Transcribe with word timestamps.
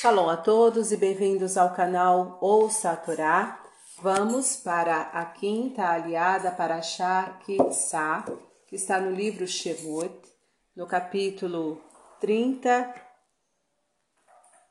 Shalom 0.00 0.28
a 0.28 0.36
todos 0.36 0.92
e 0.92 0.96
bem-vindos 0.96 1.56
ao 1.56 1.74
canal 1.74 2.38
Ouça 2.40 2.92
a 2.92 2.96
Torá. 2.96 3.60
Vamos 4.00 4.54
para 4.54 5.00
a 5.00 5.24
quinta 5.24 5.88
aliada 5.88 6.52
para 6.52 6.76
achar 6.76 7.40
que 7.40 7.56
está 8.70 9.00
no 9.00 9.10
livro 9.10 9.44
Shemot, 9.44 10.14
no 10.76 10.86
capítulo 10.86 11.82
30, 12.20 12.94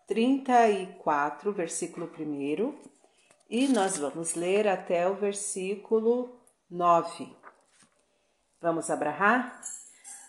34, 0.07 1.51
versículo 1.51 2.09
1, 2.17 2.73
e 3.49 3.67
nós 3.67 3.97
vamos 3.97 4.33
ler 4.33 4.65
até 4.65 5.09
o 5.09 5.15
versículo 5.15 6.39
9. 6.71 7.35
Vamos 8.61 8.89
abrahar? 8.89 9.61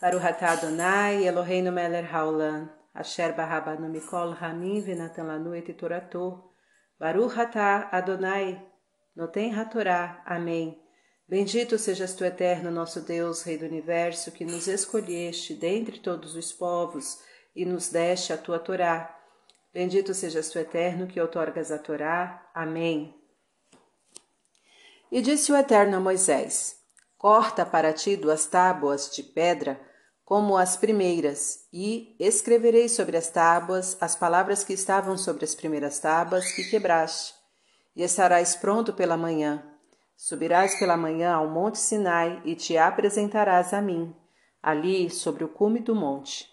Para 0.00 0.16
o 0.16 0.20
Hatá 0.20 0.54
Adonai, 0.54 1.24
Eloheinu 1.24 1.70
Meler 1.70 2.12
Haolam, 2.12 2.77
Asher 2.94 3.34
Barabanu 3.34 3.88
Mikol 3.88 4.36
Hamim 4.40 4.80
Venatan 4.80 5.24
Lanu 5.24 5.54
et 5.54 5.72
Torato, 5.74 6.50
Baruch 6.98 7.36
Hatá 7.36 7.88
Adonai, 7.92 8.60
Noten 9.14 9.52
Hatorá. 9.52 10.22
Amém. 10.26 10.80
Bendito 11.28 11.78
sejas 11.78 12.14
tu, 12.14 12.24
eterno 12.24 12.70
nosso 12.70 13.00
Deus, 13.02 13.42
Rei 13.42 13.58
do 13.58 13.66
Universo, 13.66 14.32
que 14.32 14.44
nos 14.44 14.66
escolheste 14.66 15.54
dentre 15.54 15.98
todos 15.98 16.34
os 16.34 16.52
povos 16.52 17.18
e 17.54 17.64
nos 17.64 17.90
deste 17.90 18.32
a 18.32 18.38
tua 18.38 18.58
Torá. 18.58 19.14
Bendito 19.72 20.14
sejas 20.14 20.48
tu, 20.48 20.58
eterno, 20.58 21.06
que 21.06 21.20
outorgas 21.20 21.70
a 21.70 21.78
Torá. 21.78 22.48
Amém. 22.54 23.14
E 25.10 25.22
disse 25.22 25.50
o 25.50 25.56
Eterno 25.56 25.96
a 25.96 26.00
Moisés: 26.00 26.76
Corta 27.16 27.64
para 27.64 27.92
ti 27.92 28.16
duas 28.16 28.46
tábuas 28.46 29.10
de 29.10 29.22
pedra, 29.22 29.80
como 30.28 30.58
as 30.58 30.76
primeiras, 30.76 31.66
e 31.72 32.14
escreverei 32.20 32.86
sobre 32.86 33.16
as 33.16 33.30
tábuas 33.30 33.96
as 33.98 34.14
palavras 34.14 34.62
que 34.62 34.74
estavam 34.74 35.16
sobre 35.16 35.42
as 35.42 35.54
primeiras 35.54 36.00
tábuas 36.00 36.52
que 36.52 36.68
quebraste. 36.68 37.32
E 37.96 38.02
estarás 38.02 38.54
pronto 38.54 38.92
pela 38.92 39.16
manhã. 39.16 39.64
Subirás 40.18 40.78
pela 40.78 40.98
manhã 40.98 41.32
ao 41.32 41.48
monte 41.48 41.78
Sinai 41.78 42.42
e 42.44 42.54
te 42.54 42.76
apresentarás 42.76 43.72
a 43.72 43.80
mim, 43.80 44.14
ali 44.62 45.08
sobre 45.08 45.44
o 45.44 45.48
cume 45.48 45.80
do 45.80 45.94
monte. 45.94 46.46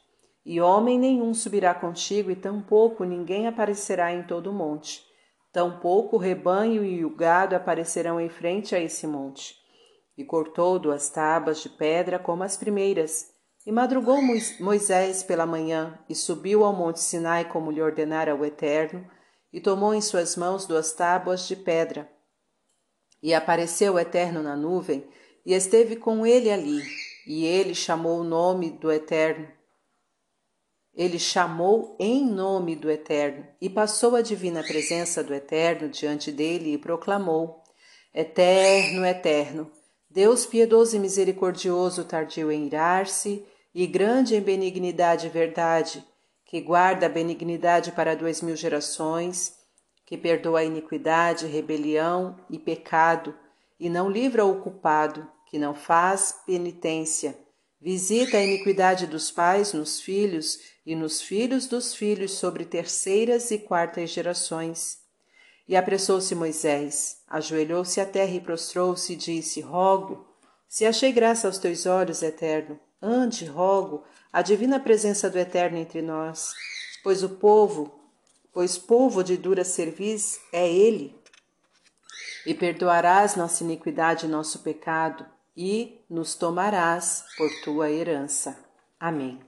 E 0.45 0.61
homem 0.61 0.97
nenhum 0.97 1.33
subirá 1.33 1.73
contigo, 1.73 2.31
e 2.31 2.36
tampouco 2.38 3.03
ninguém 3.03 3.45
aparecerá 3.45 4.14
em 4.14 4.23
todo 4.23 4.52
o 4.52 4.53
monte. 4.53 5.05
Tampouco 5.52 6.16
o 6.16 6.19
rebanho 6.19 6.81
e 6.86 7.03
o 7.03 7.14
gado 7.14 7.58
aparecerão 7.58 8.21
em 8.21 8.30
frente 8.30 8.73
a 8.73 8.80
esse 8.80 9.05
monte 9.05 9.53
e 10.17 10.23
cortou 10.23 10.80
duas 10.80 11.09
tábuas 11.09 11.61
de 11.61 11.67
pedra 11.67 12.17
como 12.17 12.42
as 12.42 12.55
primeiras. 12.55 13.34
E 13.66 13.71
madrugou 13.71 14.21
Moisés 14.59 15.23
pela 15.23 15.45
manhã, 15.45 15.97
e 16.08 16.13
subiu 16.13 16.63
ao 16.63 16.71
monte 16.71 16.99
Sinai 16.99 17.49
como 17.49 17.71
lhe 17.71 17.81
ordenara 17.81 18.35
o 18.35 18.45
Eterno, 18.45 19.09
e 19.52 19.59
tomou 19.59 19.95
em 19.95 20.02
suas 20.02 20.35
mãos 20.35 20.67
duas 20.67 20.94
tábuas 20.94 21.47
de 21.47 21.55
pedra. 21.55 22.08
E 23.23 23.33
apareceu 23.33 23.93
o 23.93 23.99
Eterno 23.99 24.43
na 24.43 24.55
nuvem, 24.55 25.08
e 25.43 25.53
esteve 25.53 25.95
com 25.95 26.27
ele 26.27 26.52
ali, 26.52 26.83
e 27.25 27.43
ele 27.43 27.73
chamou 27.73 28.19
o 28.19 28.23
nome 28.23 28.69
do 28.69 28.91
Eterno. 28.91 29.47
Ele 30.93 31.17
chamou 31.17 31.95
em 31.99 32.23
nome 32.23 32.75
do 32.75 32.89
Eterno, 32.91 33.47
e 33.59 33.67
passou 33.67 34.16
a 34.16 34.21
divina 34.21 34.61
presença 34.61 35.23
do 35.23 35.33
Eterno 35.33 35.89
diante 35.89 36.31
dele 36.31 36.73
e 36.73 36.77
proclamou: 36.77 37.63
Eterno, 38.13 39.03
Eterno, 39.03 39.71
Deus 40.08 40.45
piedoso 40.45 40.95
e 40.95 40.99
misericordioso, 40.99 42.05
tardio 42.05 42.52
em 42.52 42.67
irar-se, 42.67 43.45
e 43.75 43.85
grande 43.85 44.37
em 44.37 44.41
benignidade 44.41 45.27
e 45.27 45.29
verdade, 45.29 46.01
que 46.45 46.61
guarda 46.61 47.07
a 47.07 47.09
benignidade 47.09 47.91
para 47.91 48.15
duas 48.15 48.41
mil 48.41 48.55
gerações, 48.55 49.53
que 50.05 50.17
perdoa 50.17 50.61
a 50.61 50.63
iniquidade, 50.63 51.45
rebelião 51.45 52.37
e 52.49 52.57
pecado, 52.57 53.35
e 53.77 53.89
não 53.89 54.09
livra 54.09 54.45
o 54.45 54.61
culpado, 54.61 55.30
que 55.47 55.59
não 55.59 55.75
faz 55.75 56.39
penitência, 56.45 57.37
visita 57.81 58.37
a 58.37 58.43
iniquidade 58.43 59.08
dos 59.08 59.30
pais 59.30 59.73
nos 59.73 59.99
filhos 59.99 60.58
e 60.85 60.95
nos 60.95 61.21
filhos 61.21 61.67
dos 61.67 61.93
filhos 61.93 62.31
sobre 62.35 62.64
terceiras 62.64 63.52
e 63.52 63.58
quartas 63.58 64.09
gerações. 64.09 64.99
E 65.67 65.75
apressou-se 65.75 66.33
Moisés, 66.33 67.17
ajoelhou-se 67.27 67.99
à 67.99 68.05
terra 68.05 68.35
e 68.35 68.39
prostrou-se 68.39 69.11
e 69.11 69.17
disse: 69.17 69.59
Rogo, 69.59 70.25
se 70.69 70.85
achei 70.85 71.11
graça 71.11 71.47
aos 71.47 71.58
teus 71.58 71.85
olhos, 71.85 72.23
Eterno, 72.23 72.80
ande, 73.05 73.45
rogo, 73.45 74.04
a 74.33 74.42
divina 74.42 74.80
presença 74.80 75.30
do 75.30 75.38
Eterno 75.38 75.77
entre 75.77 76.02
nós, 76.02 76.52
pois 77.04 77.23
o 77.23 77.30
povo, 77.30 77.99
pois 78.52 78.77
povo 78.77 79.23
de 79.23 79.38
dura 79.38 79.64
cerviz 79.64 80.39
é 80.52 80.67
ele. 80.67 81.15
E 82.45 82.54
perdoarás 82.54 83.36
nossa 83.36 83.64
iniquidade 83.64 84.26
e 84.26 84.30
nosso 84.30 84.60
pecado, 84.60 85.26
e 85.55 86.02
nos 86.10 86.36
tomarás 86.36 87.23
por 87.38 87.49
tua 87.64 87.89
herança. 87.89 88.58
Amém. 88.99 89.39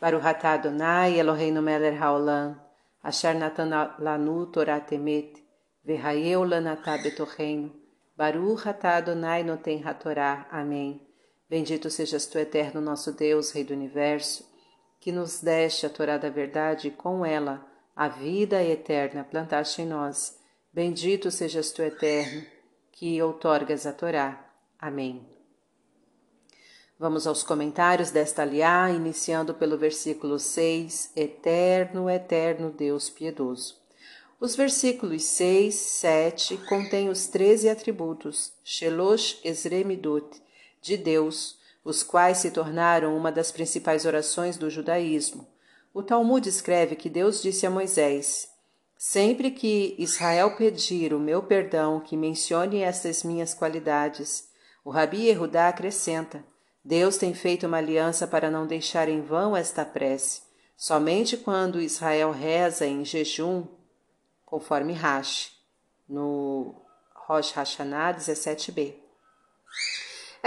Para 0.00 0.16
o 0.16 0.20
Ratá 0.20 0.52
Adonai, 0.52 1.18
Eloheinu 1.18 1.60
Meler 1.60 2.00
Haolam, 2.02 2.58
Asher 3.02 3.34
Natan 3.34 3.70
Lanu 3.98 4.46
Torah 4.46 4.80
Temet, 4.80 5.44
Verraeu 5.84 6.44
Lanatá 6.44 6.96
Betorreino, 6.98 7.74
Baruch 8.16 8.68
Atá 8.68 8.96
Adonai 8.96 9.42
Noten 9.42 9.82
Hatorá. 9.84 10.46
Amém. 10.50 11.07
Bendito 11.48 11.88
sejas 11.88 12.26
tu, 12.26 12.38
eterno 12.38 12.80
nosso 12.80 13.12
Deus, 13.12 13.50
Rei 13.52 13.64
do 13.64 13.72
Universo, 13.72 14.46
que 15.00 15.10
nos 15.10 15.40
deste 15.40 15.86
a 15.86 15.90
Torá 15.90 16.18
da 16.18 16.28
verdade 16.28 16.88
e 16.88 16.90
com 16.90 17.24
ela 17.24 17.66
a 17.96 18.06
vida 18.06 18.62
eterna 18.62 19.24
plantaste 19.24 19.82
em 19.82 19.86
nós. 19.86 20.38
Bendito 20.72 21.30
sejas 21.30 21.70
tu, 21.72 21.82
eterno, 21.82 22.44
que 22.92 23.20
outorgas 23.22 23.86
a 23.86 23.92
Torá. 23.92 24.52
Amém. 24.78 25.26
Vamos 26.98 27.26
aos 27.26 27.42
comentários 27.42 28.10
desta 28.10 28.42
aliá, 28.42 28.90
iniciando 28.90 29.54
pelo 29.54 29.78
versículo 29.78 30.38
6, 30.38 31.12
Eterno, 31.16 32.10
Eterno 32.10 32.70
Deus 32.70 33.08
piedoso. 33.08 33.76
Os 34.40 34.54
versículos 34.54 35.22
6, 35.24 35.74
7 35.74 36.56
contêm 36.68 37.08
os 37.08 37.26
treze 37.28 37.68
atributos, 37.68 38.52
Shelosh 38.64 39.40
Esremidot, 39.44 40.42
de 40.88 40.96
Deus, 40.96 41.58
os 41.84 42.02
quais 42.02 42.38
se 42.38 42.50
tornaram 42.50 43.16
uma 43.16 43.30
das 43.30 43.52
principais 43.52 44.06
orações 44.06 44.56
do 44.56 44.70
judaísmo. 44.70 45.46
O 45.92 46.02
Talmud 46.02 46.48
escreve 46.48 46.96
que 46.96 47.10
Deus 47.10 47.42
disse 47.42 47.66
a 47.66 47.70
Moisés: 47.70 48.48
Sempre 48.96 49.50
que 49.50 49.94
Israel 49.98 50.56
pedir 50.56 51.12
o 51.12 51.20
meu 51.20 51.42
perdão, 51.42 52.00
que 52.00 52.16
mencione 52.16 52.82
estas 52.82 53.22
minhas 53.22 53.54
qualidades. 53.54 54.48
O 54.84 54.90
Rabi 54.90 55.26
Yehudá 55.26 55.68
acrescenta: 55.68 56.42
Deus 56.84 57.18
tem 57.18 57.34
feito 57.34 57.66
uma 57.66 57.76
aliança 57.76 58.26
para 58.26 58.50
não 58.50 58.66
deixar 58.66 59.08
em 59.08 59.20
vão 59.20 59.56
esta 59.56 59.84
prece. 59.84 60.42
Somente 60.76 61.36
quando 61.36 61.80
Israel 61.80 62.30
reza 62.30 62.86
em 62.86 63.04
jejum, 63.04 63.66
conforme 64.44 64.92
Rashi, 64.92 65.50
no 66.08 66.74
Rosh 67.14 67.52
Hashanah 67.52 68.14
17b. 68.14 68.94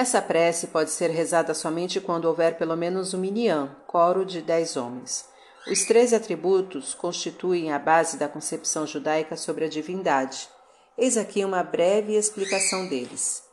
Essa 0.01 0.19
prece 0.19 0.65
pode 0.65 0.89
ser 0.89 1.11
rezada 1.11 1.53
somente 1.53 2.01
quando 2.01 2.25
houver 2.25 2.57
pelo 2.57 2.75
menos 2.75 3.13
um 3.13 3.19
minyan, 3.19 3.67
coro 3.85 4.25
de 4.25 4.41
dez 4.41 4.75
homens. 4.75 5.25
Os 5.67 5.85
três 5.85 6.11
atributos 6.11 6.95
constituem 6.95 7.71
a 7.71 7.77
base 7.77 8.17
da 8.17 8.27
concepção 8.27 8.87
judaica 8.87 9.37
sobre 9.37 9.65
a 9.65 9.69
divindade. 9.69 10.49
Eis 10.97 11.17
aqui 11.17 11.45
uma 11.45 11.61
breve 11.61 12.15
explicação 12.15 12.87
deles. 12.87 13.43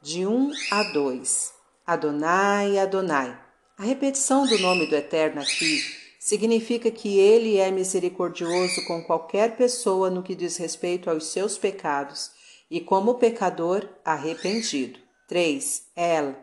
De 0.00 0.24
1 0.24 0.32
um 0.32 0.52
a 0.70 0.84
2. 0.84 1.52
Adonai, 1.84 2.78
Adonai. 2.78 3.36
A 3.76 3.82
repetição 3.82 4.46
do 4.46 4.56
nome 4.56 4.86
do 4.86 4.94
Eterno 4.94 5.40
aqui 5.40 5.82
significa 6.20 6.92
que 6.92 7.18
ele 7.18 7.56
é 7.56 7.72
misericordioso 7.72 8.84
com 8.86 9.02
qualquer 9.02 9.56
pessoa 9.56 10.10
no 10.10 10.22
que 10.22 10.36
diz 10.36 10.56
respeito 10.58 11.10
aos 11.10 11.26
seus 11.26 11.58
pecados 11.58 12.30
e 12.70 12.80
como 12.80 13.16
pecador 13.16 13.84
arrependido. 14.04 15.09
3. 15.30 15.92
El, 15.94 16.34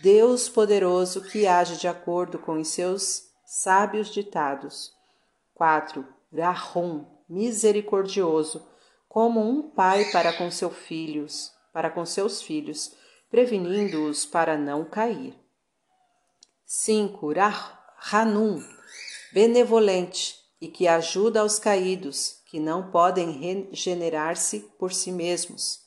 Deus 0.00 0.48
poderoso 0.48 1.20
que 1.20 1.48
age 1.48 1.76
de 1.78 1.88
acordo 1.88 2.38
com 2.38 2.60
os 2.60 2.68
seus 2.68 3.24
sábios 3.44 4.14
ditados. 4.14 4.92
4. 5.52 6.06
Rahum, 6.32 7.06
misericordioso, 7.28 8.64
como 9.08 9.40
um 9.40 9.68
pai 9.68 10.04
para 10.12 10.32
com 10.32 10.48
seus 10.48 10.76
filhos, 10.76 11.52
para 11.72 11.90
com 11.90 12.06
seus 12.06 12.40
filhos 12.40 12.92
prevenindo-os 13.28 14.24
para 14.24 14.56
não 14.56 14.84
cair. 14.84 15.36
5. 16.64 17.32
Hanum, 18.12 18.64
benevolente 19.32 20.38
e 20.60 20.68
que 20.68 20.86
ajuda 20.86 21.40
aos 21.40 21.58
caídos, 21.58 22.42
que 22.46 22.60
não 22.60 22.92
podem 22.92 23.32
regenerar-se 23.32 24.60
por 24.78 24.92
si 24.92 25.10
mesmos. 25.10 25.80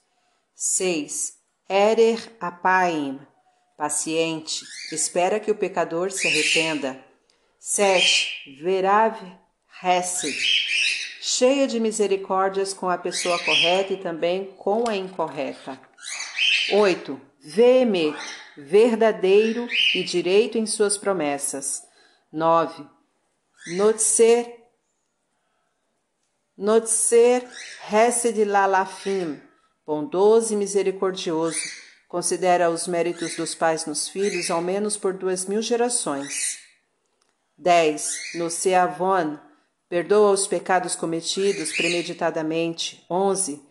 6. 0.54 1.42
Erer 1.76 2.38
apaim, 2.40 3.20
paciente, 3.76 4.64
espera 4.92 5.40
que 5.40 5.50
o 5.50 5.56
pecador 5.56 6.12
se 6.12 6.28
arrependa. 6.28 7.04
7. 7.58 8.60
Verav 8.62 9.18
Hesed, 9.82 10.38
cheia 11.20 11.68
de 11.68 11.80
misericórdias 11.80 12.76
com 12.76 12.88
a 12.88 12.98
pessoa 13.00 13.44
correta 13.44 13.92
e 13.92 13.98
também 13.98 14.54
com 14.56 14.88
a 14.88 14.96
incorreta. 14.96 15.82
8. 16.74 17.20
Veemet, 17.40 18.16
verdadeiro 18.56 19.68
e 19.96 20.04
direito 20.04 20.60
em 20.60 20.68
suas 20.68 20.96
promessas. 20.96 21.82
9. 22.32 22.86
Notser, 23.78 24.60
Notser 26.56 27.44
Hesed 27.92 28.46
Lalafim, 28.46 29.42
bondoso 29.86 30.54
e 30.54 30.56
misericordioso, 30.56 31.60
considera 32.08 32.70
os 32.70 32.88
méritos 32.88 33.36
dos 33.36 33.56
pais 33.56 33.86
nos 33.86 34.08
filhos 34.08 34.52
ao 34.52 34.62
menos 34.62 34.96
por 34.96 35.14
duas 35.14 35.46
mil 35.46 35.62
gerações. 35.62 36.60
10. 37.58 38.36
No 38.36 38.50
Seavon, 38.50 39.38
perdoa 39.90 40.32
os 40.32 40.48
pecados 40.48 40.96
cometidos 40.96 41.72
premeditadamente. 41.76 43.04
11. 43.10 43.62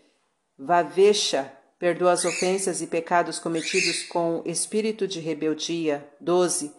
Vavesha, 0.59 1.53
perdoa 1.79 2.13
as 2.13 2.25
ofensas 2.25 2.81
e 2.81 2.87
pecados 2.87 3.39
cometidos 3.39 4.05
com 4.05 4.43
espírito 4.45 5.07
de 5.07 5.21
rebeldia. 5.21 6.09
12. 6.21 6.73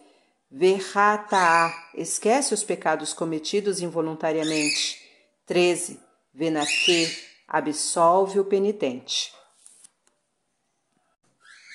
Verrataá, 0.49 1.73
esquece 1.95 2.53
os 2.53 2.63
pecados 2.63 3.13
cometidos 3.13 3.81
involuntariamente. 3.81 5.01
13. 5.45 5.99
Venaque, 6.33 7.32
absolve 7.53 8.39
o 8.39 8.45
penitente. 8.45 9.31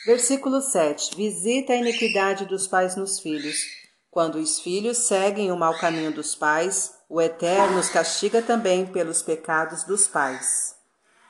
Versículo 0.04 0.60
7. 0.60 1.14
Visita 1.14 1.72
a 1.72 1.76
iniquidade 1.76 2.46
dos 2.46 2.66
pais 2.66 2.96
nos 2.96 3.20
filhos. 3.20 3.64
Quando 4.10 4.40
os 4.40 4.58
filhos 4.58 4.98
seguem 4.98 5.52
o 5.52 5.56
mau 5.56 5.78
caminho 5.78 6.10
dos 6.12 6.34
pais, 6.34 6.98
o 7.08 7.22
Eterno 7.22 7.78
os 7.78 7.88
castiga 7.88 8.42
também 8.42 8.86
pelos 8.86 9.22
pecados 9.22 9.84
dos 9.84 10.08
pais. 10.08 10.74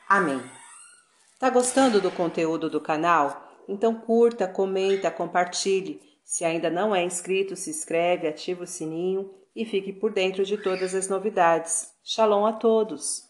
Amém. 0.08 0.42
Tá 1.38 1.50
gostando 1.50 2.00
do 2.00 2.10
conteúdo 2.10 2.70
do 2.70 2.80
canal? 2.80 3.52
Então 3.68 3.94
curta, 3.94 4.48
comenta, 4.48 5.10
compartilhe. 5.10 6.00
Se 6.24 6.46
ainda 6.46 6.70
não 6.70 6.94
é 6.94 7.04
inscrito, 7.04 7.54
se 7.54 7.68
inscreve, 7.68 8.26
ativa 8.26 8.64
o 8.64 8.66
sininho 8.66 9.30
e 9.54 9.66
fique 9.66 9.92
por 9.92 10.10
dentro 10.10 10.42
de 10.42 10.56
todas 10.56 10.94
as 10.94 11.06
novidades. 11.06 11.92
Shalom 12.02 12.46
a 12.46 12.54
todos! 12.54 13.27